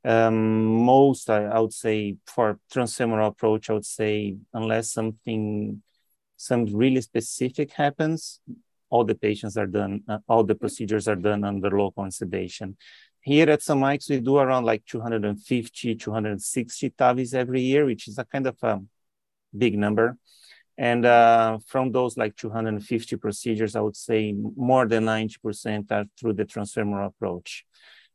um, 0.04 0.64
most, 0.85 1.30
I, 1.30 1.44
I, 1.44 1.61
would 1.61 1.73
say, 1.73 2.16
for 2.26 2.59
transfemoral 2.73 3.28
approach, 3.28 3.71
I 3.71 3.75
would 3.75 3.87
say, 3.87 4.37
unless 4.52 4.92
something, 4.92 5.82
some 6.37 6.66
really 6.66 7.00
specific 7.00 7.73
happens, 7.73 8.40
all 8.90 9.04
the 9.04 9.14
patients 9.14 9.56
are 9.56 9.66
done, 9.66 10.02
uh, 10.09 10.18
all 10.28 10.42
the 10.42 10.56
procedures 10.56 11.06
are 11.06 11.16
done 11.16 11.44
under 11.44 11.71
local 11.71 12.11
sedation. 12.11 12.76
Here 13.21 13.49
at 13.49 13.62
St. 13.62 13.78
Mike's, 13.78 14.11
we 14.11 14.18
do 14.18 14.38
around 14.38 14.64
like 14.64 14.85
250, 14.87 15.94
260 15.94 16.90
TAVIs 16.90 17.35
every 17.35 17.61
year, 17.61 17.87
which 17.87 18.09
is 18.09 18.18
a 18.18 18.25
kind 18.25 18.49
of 18.49 18.56
a 18.62 18.80
big 19.56 19.78
number. 19.78 20.16
And 20.78 21.04
uh, 21.04 21.58
from 21.66 21.92
those 21.92 22.16
like 22.16 22.36
250 22.36 23.16
procedures, 23.16 23.76
I 23.76 23.80
would 23.80 23.96
say 23.96 24.32
more 24.32 24.86
than 24.86 25.04
90% 25.04 25.92
are 25.92 26.04
through 26.18 26.34
the 26.34 26.44
transfemoral 26.44 27.06
approach. 27.06 27.64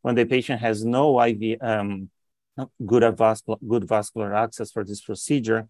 When 0.01 0.15
the 0.15 0.25
patient 0.25 0.61
has 0.61 0.83
no 0.83 1.21
IV, 1.21 1.61
um, 1.61 2.09
good, 2.85 3.17
vascular, 3.17 3.59
good 3.67 3.87
vascular 3.87 4.33
access 4.33 4.71
for 4.71 4.83
this 4.83 5.01
procedure, 5.01 5.67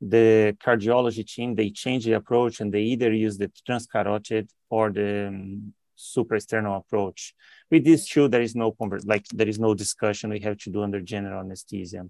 the 0.00 0.56
cardiology 0.64 1.26
team, 1.26 1.54
they 1.54 1.70
change 1.70 2.04
the 2.04 2.12
approach 2.12 2.60
and 2.60 2.72
they 2.72 2.82
either 2.82 3.12
use 3.12 3.36
the 3.36 3.50
transcarotid 3.68 4.48
or 4.70 4.90
the 4.90 5.28
um, 5.28 5.74
supraesternal 5.98 6.78
approach. 6.78 7.34
With 7.70 7.84
these 7.84 8.08
two, 8.08 8.28
there 8.28 8.40
is 8.40 8.56
no 8.56 8.74
like 9.04 9.26
there 9.28 9.48
is 9.48 9.58
no 9.58 9.74
discussion. 9.74 10.30
We 10.30 10.40
have 10.40 10.56
to 10.58 10.70
do 10.70 10.82
under 10.82 11.00
general 11.00 11.40
anesthesia. 11.40 12.06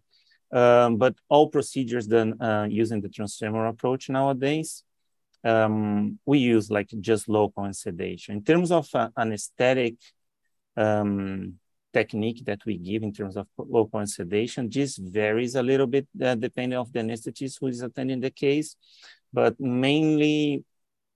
Um, 0.53 0.97
but 0.97 1.15
all 1.29 1.49
procedures 1.49 2.07
done 2.07 2.41
uh, 2.43 2.67
using 2.69 3.01
the 3.01 3.09
transfemoral 3.09 3.71
approach 3.71 4.09
nowadays, 4.09 4.83
um, 5.45 6.19
we 6.27 6.39
use 6.39 6.71
like 6.71 6.89
just 7.01 7.29
local 7.29 7.65
and 7.65 7.77
sedation. 7.77 8.37
In 8.37 8.45
terms 8.45 8.73
of 8.73 8.89
uh, 8.95 9.09
anesthetic 9.17 9.95
um, 10.77 11.55
technique 11.93 12.45
that 12.45 12.65
we 12.67 12.79
give 12.79 13.03
in 13.03 13.13
terms 13.13 13.37
of 13.37 13.47
local 13.57 14.01
and 14.01 14.11
sedation, 14.11 14.69
this 14.69 14.97
varies 14.97 15.55
a 15.55 15.63
little 15.63 15.87
bit 15.87 16.09
uh, 16.23 16.35
depending 16.35 16.79
of 16.79 16.93
the 16.93 17.01
anesthetist 17.01 17.59
who 17.61 17.69
is 17.69 17.83
attending 17.83 18.21
the 18.21 18.31
case, 18.31 18.77
but 19.33 19.59
mainly 19.61 20.65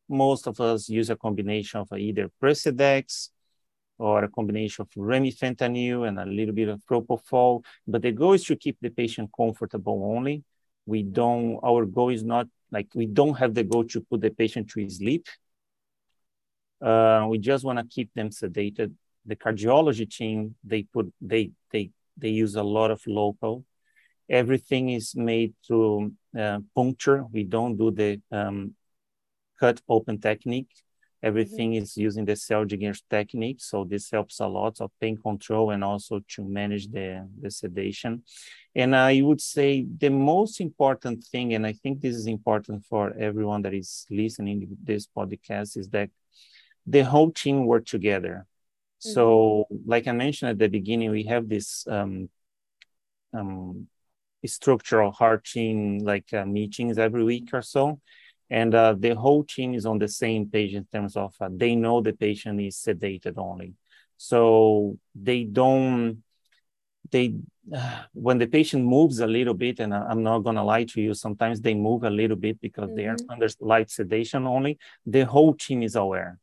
most 0.08 0.46
of 0.46 0.60
us 0.60 0.88
use 0.88 1.10
a 1.10 1.16
combination 1.16 1.80
of 1.80 1.92
either 1.92 2.30
Precedex 2.42 3.30
or 3.98 4.24
a 4.24 4.28
combination 4.28 4.82
of 4.82 4.90
remifentanil 4.90 6.06
and 6.08 6.18
a 6.18 6.26
little 6.26 6.54
bit 6.54 6.68
of 6.68 6.80
propofol. 6.90 7.64
But 7.86 8.02
the 8.02 8.12
goal 8.12 8.32
is 8.32 8.44
to 8.44 8.56
keep 8.56 8.76
the 8.80 8.90
patient 8.90 9.30
comfortable 9.36 10.12
only. 10.16 10.42
We 10.86 11.02
don't, 11.02 11.58
our 11.62 11.86
goal 11.86 12.10
is 12.10 12.24
not 12.24 12.48
like, 12.70 12.88
we 12.94 13.06
don't 13.06 13.34
have 13.34 13.54
the 13.54 13.64
goal 13.64 13.84
to 13.84 14.00
put 14.00 14.20
the 14.20 14.30
patient 14.30 14.68
to 14.70 14.88
sleep. 14.90 15.26
Uh, 16.82 17.26
we 17.28 17.38
just 17.38 17.64
want 17.64 17.78
to 17.78 17.84
keep 17.84 18.12
them 18.14 18.30
sedated. 18.30 18.92
The 19.26 19.36
cardiology 19.36 20.10
team, 20.10 20.56
they 20.64 20.82
put, 20.82 21.12
they, 21.20 21.52
they, 21.70 21.90
they 22.18 22.28
use 22.28 22.56
a 22.56 22.62
lot 22.62 22.90
of 22.90 23.00
local. 23.06 23.64
Everything 24.28 24.90
is 24.90 25.14
made 25.14 25.54
through 25.66 26.12
uh, 26.38 26.58
puncture. 26.74 27.24
We 27.32 27.44
don't 27.44 27.76
do 27.76 27.90
the 27.90 28.20
um, 28.30 28.74
cut 29.58 29.80
open 29.88 30.20
technique 30.20 30.70
Everything 31.24 31.72
mm-hmm. 31.72 31.82
is 31.82 31.96
using 31.96 32.26
the 32.26 32.36
cell 32.36 32.66
Seldinger 32.66 33.00
technique. 33.08 33.60
So 33.62 33.84
this 33.84 34.10
helps 34.10 34.40
a 34.40 34.46
lot 34.46 34.80
of 34.82 34.90
pain 35.00 35.16
control 35.16 35.70
and 35.70 35.82
also 35.82 36.20
to 36.34 36.44
manage 36.44 36.90
the, 36.90 37.26
the 37.40 37.50
sedation. 37.50 38.22
And 38.74 38.94
I 38.94 39.22
would 39.22 39.40
say 39.40 39.86
the 39.98 40.10
most 40.10 40.60
important 40.60 41.24
thing, 41.24 41.54
and 41.54 41.66
I 41.66 41.72
think 41.72 42.02
this 42.02 42.14
is 42.14 42.26
important 42.26 42.84
for 42.84 43.14
everyone 43.18 43.62
that 43.62 43.72
is 43.72 44.06
listening 44.10 44.60
to 44.60 44.66
this 44.82 45.06
podcast, 45.06 45.78
is 45.78 45.88
that 45.88 46.10
the 46.86 47.02
whole 47.02 47.30
team 47.30 47.64
work 47.64 47.86
together. 47.86 48.46
Mm-hmm. 48.46 49.12
So, 49.14 49.66
like 49.86 50.06
I 50.06 50.12
mentioned 50.12 50.50
at 50.50 50.58
the 50.58 50.68
beginning, 50.68 51.10
we 51.10 51.24
have 51.24 51.48
this 51.48 51.86
um, 51.88 52.28
um, 53.32 53.88
structural 54.44 55.10
heart 55.10 55.44
team 55.46 56.00
like 56.00 56.32
uh, 56.34 56.44
meetings 56.44 56.98
every 56.98 57.24
week 57.24 57.48
or 57.54 57.62
so 57.62 57.98
and 58.50 58.74
uh, 58.74 58.94
the 58.98 59.14
whole 59.14 59.44
team 59.44 59.74
is 59.74 59.86
on 59.86 59.98
the 59.98 60.08
same 60.08 60.48
page 60.48 60.74
in 60.74 60.84
terms 60.92 61.16
of 61.16 61.34
uh, 61.40 61.48
they 61.50 61.74
know 61.74 62.00
the 62.00 62.12
patient 62.12 62.60
is 62.60 62.76
sedated 62.76 63.34
only 63.38 63.74
so 64.16 64.96
they 65.14 65.44
don't 65.44 66.22
they 67.10 67.34
uh, 67.74 68.02
when 68.12 68.38
the 68.38 68.46
patient 68.46 68.84
moves 68.84 69.20
a 69.20 69.26
little 69.26 69.54
bit 69.54 69.80
and 69.80 69.94
i'm 69.94 70.22
not 70.22 70.40
going 70.40 70.56
to 70.56 70.62
lie 70.62 70.84
to 70.84 71.00
you 71.00 71.14
sometimes 71.14 71.60
they 71.60 71.74
move 71.74 72.04
a 72.04 72.10
little 72.10 72.36
bit 72.36 72.60
because 72.60 72.88
mm-hmm. 72.88 72.96
they 72.96 73.06
are 73.06 73.16
mm-hmm. 73.16 73.30
under 73.30 73.48
light 73.60 73.90
sedation 73.90 74.46
only 74.46 74.78
the 75.06 75.22
whole 75.22 75.54
team 75.54 75.82
is 75.82 75.96
aware 75.96 76.38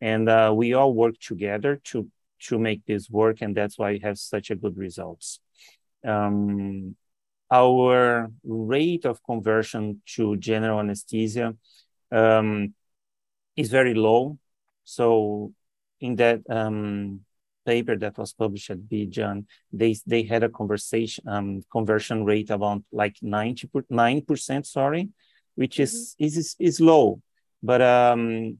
and 0.00 0.28
uh, 0.28 0.52
we 0.54 0.74
all 0.74 0.92
work 0.92 1.18
together 1.18 1.80
to 1.84 2.08
to 2.38 2.58
make 2.58 2.84
this 2.84 3.08
work 3.08 3.40
and 3.40 3.56
that's 3.56 3.78
why 3.78 3.92
we 3.92 3.98
have 3.98 4.18
such 4.18 4.50
a 4.50 4.56
good 4.56 4.76
results 4.76 5.40
um, 6.04 6.94
our 7.50 8.30
rate 8.44 9.04
of 9.04 9.22
conversion 9.22 10.02
to 10.14 10.36
general 10.36 10.80
anesthesia 10.80 11.54
um, 12.10 12.74
is 13.56 13.70
very 13.70 13.94
low. 13.94 14.38
So 14.84 15.52
in 16.00 16.16
that 16.16 16.40
um, 16.50 17.20
paper 17.64 17.96
that 17.96 18.18
was 18.18 18.32
published 18.32 18.70
at 18.70 18.78
BJAN, 18.78 19.46
they 19.72 19.96
they 20.06 20.22
had 20.22 20.42
a 20.42 20.48
conversation 20.48 21.24
um, 21.28 21.62
conversion 21.70 22.24
rate 22.24 22.50
about 22.50 22.82
like 22.92 23.16
99 23.22 24.22
percent, 24.22 24.66
sorry, 24.66 25.08
which 25.54 25.80
is, 25.80 26.14
mm-hmm. 26.20 26.24
is 26.24 26.56
is 26.58 26.80
low. 26.80 27.20
But 27.62 27.82
um, 27.82 28.58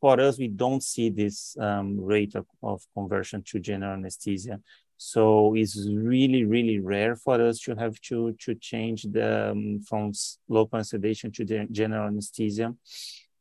for 0.00 0.20
us, 0.20 0.38
we 0.38 0.48
don't 0.48 0.82
see 0.82 1.10
this 1.10 1.56
um, 1.58 2.00
rate 2.00 2.34
of, 2.34 2.46
of 2.62 2.82
conversion 2.94 3.42
to 3.48 3.58
general 3.58 3.94
anesthesia. 3.94 4.60
So 5.02 5.54
it's 5.54 5.88
really, 5.88 6.44
really 6.44 6.78
rare 6.78 7.16
for 7.16 7.40
us 7.40 7.58
to 7.60 7.74
have 7.74 7.98
to, 8.02 8.36
to 8.40 8.54
change 8.54 9.04
the 9.04 9.52
um, 9.52 9.80
from 9.88 10.12
local 10.46 10.84
sedation 10.84 11.32
to 11.32 11.66
general 11.72 12.08
anesthesia. 12.08 12.74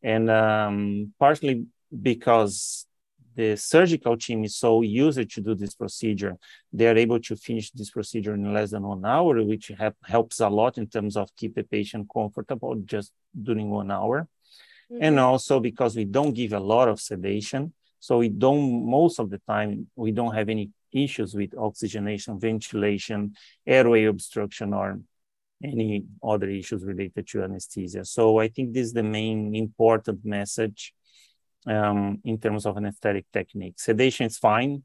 And 0.01 0.29
um, 0.29 1.13
partly 1.19 1.65
because 2.01 2.85
the 3.35 3.57
surgical 3.57 4.15
team 4.15 4.45
is 4.45 4.55
so 4.55 4.83
used 4.83 5.29
to 5.29 5.41
do 5.41 5.53
this 5.53 5.75
procedure, 5.75 6.37
they 6.71 6.87
are 6.87 6.95
able 6.95 7.19
to 7.19 7.35
finish 7.35 7.71
this 7.71 7.89
procedure 7.89 8.35
in 8.35 8.53
less 8.53 8.71
than 8.71 8.83
one 8.83 9.03
hour, 9.03 9.43
which 9.43 9.69
have, 9.77 9.95
helps 10.05 10.39
a 10.39 10.47
lot 10.47 10.77
in 10.77 10.87
terms 10.87 11.17
of 11.17 11.29
keep 11.35 11.55
the 11.55 11.63
patient 11.63 12.07
comfortable 12.13 12.75
just 12.85 13.11
during 13.43 13.69
one 13.69 13.91
hour. 13.91 14.29
Mm-hmm. 14.89 15.03
And 15.03 15.19
also 15.19 15.59
because 15.59 15.97
we 15.97 16.05
don't 16.05 16.31
give 16.33 16.53
a 16.53 16.59
lot 16.59 16.87
of 16.87 17.01
sedation, 17.01 17.73
so 17.99 18.19
we 18.19 18.29
don't 18.29 18.89
most 18.89 19.19
of 19.19 19.29
the 19.29 19.39
time 19.39 19.87
we 19.97 20.13
don't 20.13 20.33
have 20.33 20.47
any 20.47 20.71
issues 20.91 21.33
with 21.33 21.57
oxygenation, 21.57 22.39
ventilation, 22.39 23.35
airway 23.65 24.05
obstruction, 24.05 24.73
or 24.73 24.99
any 25.63 26.05
other 26.23 26.49
issues 26.49 26.83
related 26.83 27.27
to 27.27 27.43
anesthesia. 27.43 28.05
So 28.05 28.39
I 28.39 28.47
think 28.47 28.73
this 28.73 28.87
is 28.87 28.93
the 28.93 29.03
main 29.03 29.55
important 29.55 30.23
message 30.23 30.93
um, 31.67 32.19
in 32.23 32.37
terms 32.37 32.65
of 32.65 32.77
anesthetic 32.77 33.25
technique. 33.31 33.79
Sedation 33.79 34.27
is 34.27 34.37
fine 34.37 34.83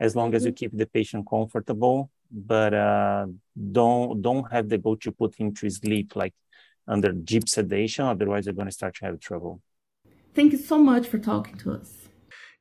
as 0.00 0.16
long 0.16 0.34
as 0.34 0.44
you 0.44 0.50
mm-hmm. 0.50 0.56
keep 0.56 0.76
the 0.76 0.86
patient 0.86 1.26
comfortable. 1.28 2.10
but 2.34 2.74
uh, 2.74 3.26
don't 3.72 4.20
don't 4.20 4.50
have 4.50 4.68
the 4.68 4.78
goal 4.78 4.96
to 4.96 5.12
put 5.12 5.34
him 5.36 5.54
to 5.54 5.70
sleep 5.70 6.16
like 6.16 6.34
under 6.88 7.12
deep 7.12 7.48
sedation. 7.48 8.04
Otherwise, 8.06 8.46
you're 8.46 8.54
going 8.54 8.66
to 8.66 8.72
start 8.72 8.94
to 8.96 9.04
have 9.04 9.20
trouble. 9.20 9.60
Thank 10.34 10.52
you 10.52 10.58
so 10.58 10.78
much 10.78 11.06
for 11.06 11.18
talking 11.18 11.56
to 11.58 11.72
us. 11.72 12.03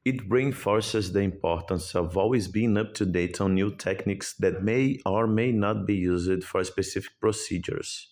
It 0.06 0.30
reinforces 0.30 1.14
the 1.14 1.22
importance 1.22 1.96
of 1.96 2.18
always 2.18 2.50
being 2.50 2.78
up 2.78 2.94
to 2.96 3.06
date 3.06 3.40
on 3.40 3.54
new 3.54 3.74
techniques 3.76 4.34
that 4.40 4.62
may 4.62 5.00
or 5.06 5.28
may 5.28 5.52
not 5.54 5.88
be 5.88 5.96
used 5.96 6.44
for 6.44 6.64
specific 6.64 7.12
procedures. 7.22 8.10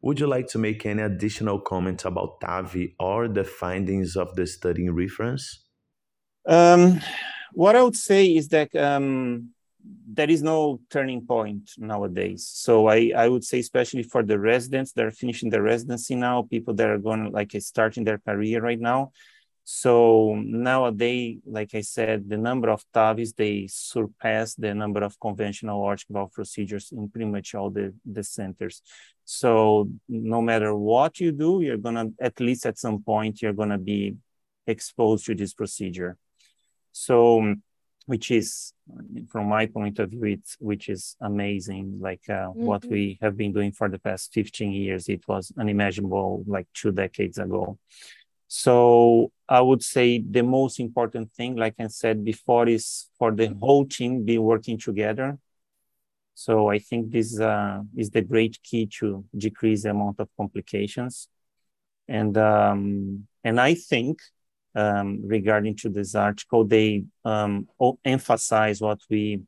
Would 0.00 0.20
you 0.20 0.26
like 0.26 0.46
to 0.48 0.58
make 0.58 0.86
any 0.86 1.02
additional 1.02 1.58
comment 1.58 2.04
about 2.04 2.40
TAVI 2.40 2.94
or 3.00 3.26
the 3.26 3.42
findings 3.42 4.16
of 4.16 4.36
the 4.36 4.46
study 4.46 4.84
in 4.84 4.94
reference? 4.94 5.64
Um, 6.46 7.00
what 7.52 7.74
I 7.74 7.82
would 7.82 7.96
say 7.96 8.26
is 8.26 8.48
that 8.48 8.76
um, 8.76 9.54
there 10.06 10.30
is 10.30 10.42
no 10.42 10.80
turning 10.90 11.26
point 11.26 11.70
nowadays. 11.78 12.48
So 12.52 12.86
I, 12.86 13.12
I 13.16 13.28
would 13.28 13.44
say, 13.44 13.58
especially 13.60 14.02
for 14.02 14.22
the 14.22 14.38
residents 14.38 14.92
that 14.92 15.06
are 15.06 15.10
finishing 15.10 15.50
their 15.50 15.62
residency 15.62 16.14
now, 16.14 16.42
people 16.42 16.74
that 16.74 16.88
are 16.88 16.98
going 16.98 17.32
like 17.32 17.52
starting 17.60 18.04
their 18.04 18.18
career 18.18 18.60
right 18.60 18.80
now. 18.80 19.12
So 19.64 20.34
nowadays, 20.44 21.38
like 21.46 21.74
I 21.74 21.80
said, 21.80 22.28
the 22.28 22.36
number 22.36 22.68
of 22.68 22.84
TAVIs, 22.94 23.34
they 23.34 23.66
surpass 23.66 24.54
the 24.54 24.74
number 24.74 25.02
of 25.02 25.18
conventional 25.18 25.80
aortic 25.80 26.06
valve 26.10 26.32
procedures 26.32 26.92
in 26.92 27.08
pretty 27.08 27.24
much 27.30 27.54
all 27.54 27.70
the, 27.70 27.94
the 28.04 28.22
centers. 28.22 28.82
So 29.24 29.88
no 30.06 30.42
matter 30.42 30.74
what 30.74 31.18
you 31.18 31.32
do, 31.32 31.62
you're 31.62 31.78
gonna, 31.78 32.10
at 32.20 32.38
least 32.40 32.66
at 32.66 32.78
some 32.78 33.02
point, 33.02 33.40
you're 33.40 33.54
gonna 33.54 33.78
be 33.78 34.16
exposed 34.66 35.24
to 35.26 35.34
this 35.34 35.54
procedure. 35.54 36.18
So 36.92 37.54
which 38.06 38.30
is 38.30 38.74
from 39.28 39.48
my 39.48 39.66
point 39.66 39.98
of 39.98 40.10
view 40.10 40.24
it's 40.24 40.56
which 40.60 40.88
is 40.88 41.16
amazing 41.22 41.98
like 42.00 42.20
uh, 42.28 42.48
mm-hmm. 42.48 42.64
what 42.64 42.84
we 42.84 43.18
have 43.22 43.34
been 43.36 43.52
doing 43.52 43.72
for 43.72 43.88
the 43.88 43.98
past 43.98 44.32
15 44.34 44.72
years 44.72 45.08
it 45.08 45.26
was 45.26 45.52
unimaginable 45.58 46.44
like 46.46 46.66
two 46.74 46.92
decades 46.92 47.38
ago 47.38 47.78
so 48.46 49.30
i 49.48 49.60
would 49.60 49.82
say 49.82 50.18
the 50.18 50.42
most 50.42 50.80
important 50.80 51.32
thing 51.32 51.56
like 51.56 51.74
i 51.78 51.86
said 51.86 52.24
before 52.24 52.68
is 52.68 53.08
for 53.18 53.32
the 53.32 53.48
whole 53.60 53.86
team 53.86 54.24
be 54.24 54.38
working 54.38 54.78
together. 54.78 55.38
So 56.34 56.68
i 56.68 56.78
think 56.78 57.12
this 57.12 57.38
uh, 57.38 57.82
is 57.96 58.10
the 58.10 58.22
great 58.22 58.58
key 58.62 58.86
to 58.98 59.24
decrease 59.36 59.82
the 59.84 59.90
amount 59.90 60.18
of 60.18 60.28
complications. 60.36 61.28
And 62.08 62.36
um, 62.36 63.26
and 63.44 63.60
i 63.60 63.74
think 63.74 64.18
um, 64.74 65.20
regarding 65.24 65.76
to 65.76 65.88
this 65.88 66.14
article, 66.14 66.64
they 66.64 67.04
um, 67.24 67.68
emphasize 68.04 68.80
what 68.80 69.00
we 69.08 69.40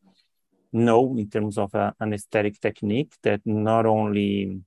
know 0.72 1.16
in 1.16 1.28
terms 1.28 1.58
of 1.58 1.74
uh, 1.74 1.92
anesthetic 2.00 2.60
technique 2.60 3.14
that 3.22 3.40
not 3.44 3.86
only 3.86 4.60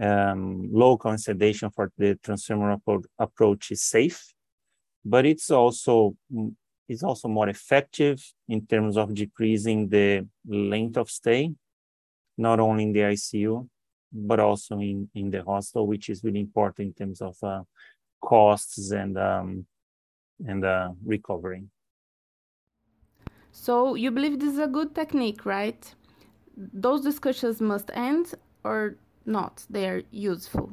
um, 0.00 0.68
local 0.72 1.16
sedation 1.18 1.70
for 1.70 1.92
the 1.96 2.14
transfemoral 2.16 3.04
approach 3.18 3.70
is 3.70 3.82
safe, 3.82 4.32
but 5.04 5.24
it's 5.24 5.50
also 5.50 6.16
it's 6.88 7.02
also 7.02 7.28
more 7.28 7.48
effective 7.48 8.22
in 8.48 8.66
terms 8.66 8.96
of 8.96 9.14
decreasing 9.14 9.88
the 9.88 10.26
length 10.46 10.98
of 10.98 11.10
stay, 11.10 11.50
not 12.36 12.60
only 12.60 12.84
in 12.84 12.92
the 12.92 13.00
ICU, 13.00 13.66
but 14.12 14.38
also 14.38 14.78
in, 14.78 15.08
in 15.14 15.30
the 15.30 15.42
hospital, 15.42 15.86
which 15.86 16.10
is 16.10 16.22
really 16.22 16.40
important 16.40 16.88
in 16.88 16.92
terms 16.92 17.22
of 17.22 17.36
uh, 17.42 17.62
costs 18.20 18.90
and 18.90 19.18
um, 19.18 19.66
and 20.46 20.64
uh, 20.64 20.90
recovering. 21.04 21.70
So 23.52 23.94
you 23.94 24.10
believe 24.10 24.40
this 24.40 24.52
is 24.52 24.58
a 24.58 24.66
good 24.66 24.94
technique, 24.94 25.46
right? 25.46 25.94
Those 26.56 27.02
discussions 27.02 27.60
must 27.60 27.90
end 27.94 28.34
or 28.64 28.96
not? 29.26 29.64
They 29.68 29.88
are 29.88 30.02
useful. 30.10 30.70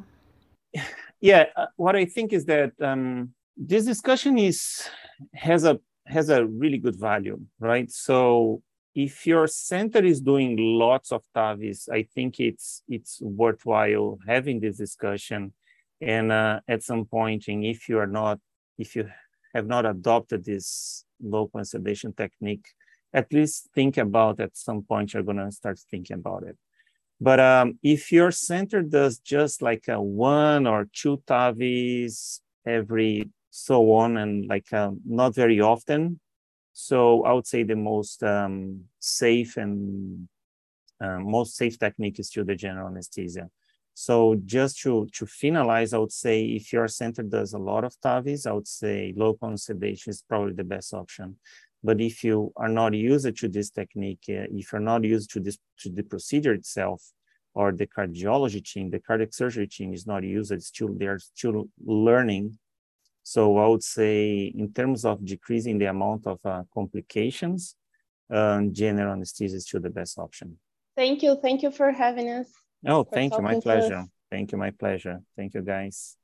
Yeah, 1.20 1.46
uh, 1.56 1.68
what 1.76 1.96
I 1.96 2.06
think 2.06 2.34
is 2.34 2.46
that 2.46 2.72
um, 2.82 3.34
this 3.56 3.86
discussion 3.86 4.40
is 4.40 4.90
has 5.36 5.66
a 5.66 5.80
has 6.08 6.30
a 6.30 6.46
really 6.46 6.80
good 6.80 7.00
value, 7.00 7.40
right? 7.60 7.90
So 7.92 8.64
if 8.96 9.26
your 9.26 9.48
center 9.48 10.04
is 10.04 10.20
doing 10.20 10.58
lots 10.58 11.12
of 11.12 11.22
TAVIs, 11.36 11.90
I 11.90 12.04
think 12.04 12.40
it's 12.40 12.84
it's 12.88 13.22
worthwhile 13.22 14.18
having 14.28 14.60
this 14.60 14.78
discussion. 14.78 15.54
And 16.02 16.32
uh, 16.32 16.62
at 16.68 16.82
some 16.82 17.06
point, 17.06 17.48
and 17.48 17.64
if 17.64 17.88
you 17.88 18.00
are 18.00 18.08
not, 18.08 18.40
if 18.80 18.96
you 18.96 19.08
have 19.54 19.68
not 19.68 19.86
adopted 19.86 20.44
this 20.44 21.06
low 21.22 21.50
sedation 21.62 22.14
technique, 22.14 22.66
at 23.14 23.32
least 23.32 23.70
think 23.76 23.98
about 23.98 24.40
at 24.40 24.58
some 24.58 24.82
point 24.82 25.14
you're 25.14 25.24
going 25.24 25.38
to 25.38 25.52
start 25.52 25.78
thinking 25.80 26.16
about 26.16 26.44
it. 26.44 26.58
But 27.22 27.40
um, 27.40 27.78
if 27.84 28.12
your 28.12 28.32
center 28.32 28.82
does 28.82 29.20
just 29.20 29.62
like 29.62 29.88
a 29.88 30.02
one 30.02 30.66
or 30.66 30.88
two 30.92 31.22
TAVIs 31.28 32.40
every 32.66 33.30
so 33.52 33.92
on 33.94 34.18
and 34.18 34.48
like 34.48 34.74
uh, 34.74 34.90
not 35.06 35.36
very 35.36 35.62
often, 35.62 36.20
so 36.74 37.24
I 37.24 37.34
would 37.34 37.46
say 37.46 37.62
the 37.62 37.76
most 37.76 38.24
um, 38.24 38.86
safe 39.00 39.58
and 39.58 40.28
uh, 41.00 41.20
most 41.20 41.56
safe 41.56 41.78
technique 41.78 42.18
is 42.20 42.32
to 42.32 42.44
the 42.44 42.56
general 42.56 42.88
anesthesia. 42.88 43.52
So 43.94 44.36
just 44.46 44.80
to, 44.80 45.08
to 45.14 45.26
finalize, 45.26 45.94
I 45.94 46.00
would 46.00 46.12
say 46.12 46.46
if 46.46 46.74
your 46.74 46.88
center 46.88 47.22
does 47.22 47.54
a 47.54 47.60
lot 47.60 47.84
of 47.84 47.94
TAVIs, 48.04 48.48
I 48.48 48.54
would 48.54 48.68
say 48.68 49.14
local 49.16 49.56
sedation 49.58 50.10
is 50.10 50.24
probably 50.28 50.54
the 50.54 50.64
best 50.64 50.92
option. 50.94 51.38
But 51.84 52.00
if 52.00 52.24
you 52.24 52.54
are 52.58 52.70
not 52.70 52.94
used 52.94 53.36
to 53.38 53.48
this 53.50 53.70
technique, 53.72 54.26
uh, 54.30 54.46
if 54.52 54.72
you're 54.72 54.82
not 54.82 55.04
used 55.04 55.32
to 55.32 55.40
this 55.40 55.58
to 55.80 55.90
the 55.90 56.04
procedure 56.04 56.54
itself, 56.54 57.02
or 57.54 57.72
the 57.72 57.88
cardiology 57.88 58.64
team, 58.64 58.90
the 58.90 59.00
cardiac 59.00 59.34
surgery 59.34 59.68
team 59.68 59.94
is 59.94 60.08
not 60.08 60.24
used, 60.24 60.52
it's 60.52 60.68
still 60.68 60.90
they're 60.94 61.20
still 61.20 61.70
learning. 61.86 62.58
So 63.24 63.58
I 63.58 63.68
would 63.68 63.84
say 63.84 64.52
in 64.56 64.74
terms 64.74 65.06
of 65.06 65.24
decreasing 65.24 65.78
the 65.78 65.86
amount 65.86 66.28
of 66.28 66.40
uh, 66.46 66.64
complications, 66.74 67.76
um, 68.30 68.74
general 68.74 69.14
anesthesia 69.14 69.58
is 69.58 69.66
still 69.66 69.82
the 69.82 69.90
best 69.90 70.18
option. 70.18 70.58
Thank 70.96 71.22
you. 71.24 71.38
Thank 71.42 71.62
you 71.62 71.72
for 71.72 71.92
having 71.92 72.30
us. 72.30 72.48
Oh, 72.88 73.04
thank 73.04 73.34
you. 73.34 73.42
My 73.42 73.60
pleasure. 73.60 74.06
Thank 74.32 74.52
you. 74.52 74.58
My 74.58 74.72
pleasure. 74.72 75.22
Thank 75.36 75.54
you, 75.54 75.62
guys. 75.62 76.18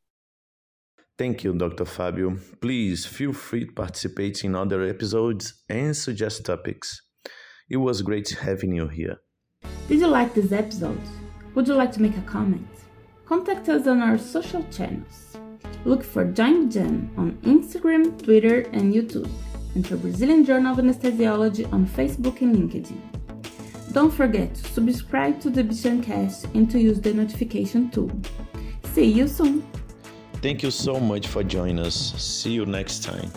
Thank 1.17 1.43
you, 1.43 1.53
Dr. 1.53 1.85
Fabio. 1.85 2.37
Please 2.61 3.05
feel 3.05 3.33
free 3.33 3.65
to 3.65 3.71
participate 3.71 4.43
in 4.43 4.53
other 4.55 4.83
episodes 4.83 5.63
and 5.67 5.97
suggest 5.97 6.45
topics. 6.45 7.01
It 7.69 7.77
was 7.77 8.03
great 8.03 8.29
having 8.29 8.73
you 8.73 8.87
here. 8.87 9.17
Did 9.87 9.99
you 9.99 10.07
like 10.07 10.35
this 10.35 10.51
episode? 10.51 11.01
Would 11.55 11.67
you 11.67 11.73
like 11.73 11.91
to 11.93 12.01
make 12.01 12.17
a 12.17 12.21
comment? 12.21 12.67
Contact 13.25 13.67
us 13.67 13.87
on 13.87 14.01
our 14.01 14.17
social 14.17 14.63
channels. 14.71 15.37
Look 15.85 16.03
for 16.03 16.23
Join 16.23 16.69
Gen 16.69 17.09
on 17.17 17.31
Instagram, 17.43 18.21
Twitter, 18.23 18.61
and 18.73 18.93
YouTube, 18.93 19.29
and 19.73 19.87
for 19.87 19.97
Brazilian 19.97 20.45
Journal 20.45 20.73
of 20.73 20.77
Anesthesiology 20.77 21.71
on 21.73 21.87
Facebook 21.87 22.41
and 22.41 22.55
LinkedIn. 22.55 23.01
Don't 23.91 24.13
forget 24.13 24.53
to 24.53 24.63
subscribe 24.65 25.39
to 25.41 25.49
the 25.49 25.63
BJANcast 25.63 26.53
and 26.53 26.69
to 26.69 26.79
use 26.79 27.01
the 27.01 27.13
notification 27.13 27.89
tool. 27.89 28.11
See 28.93 29.05
you 29.05 29.27
soon! 29.27 29.63
Thank 30.41 30.63
you 30.63 30.71
so 30.71 30.99
much 30.99 31.27
for 31.27 31.43
joining 31.43 31.79
us. 31.79 32.13
See 32.21 32.51
you 32.51 32.65
next 32.65 33.03
time. 33.03 33.31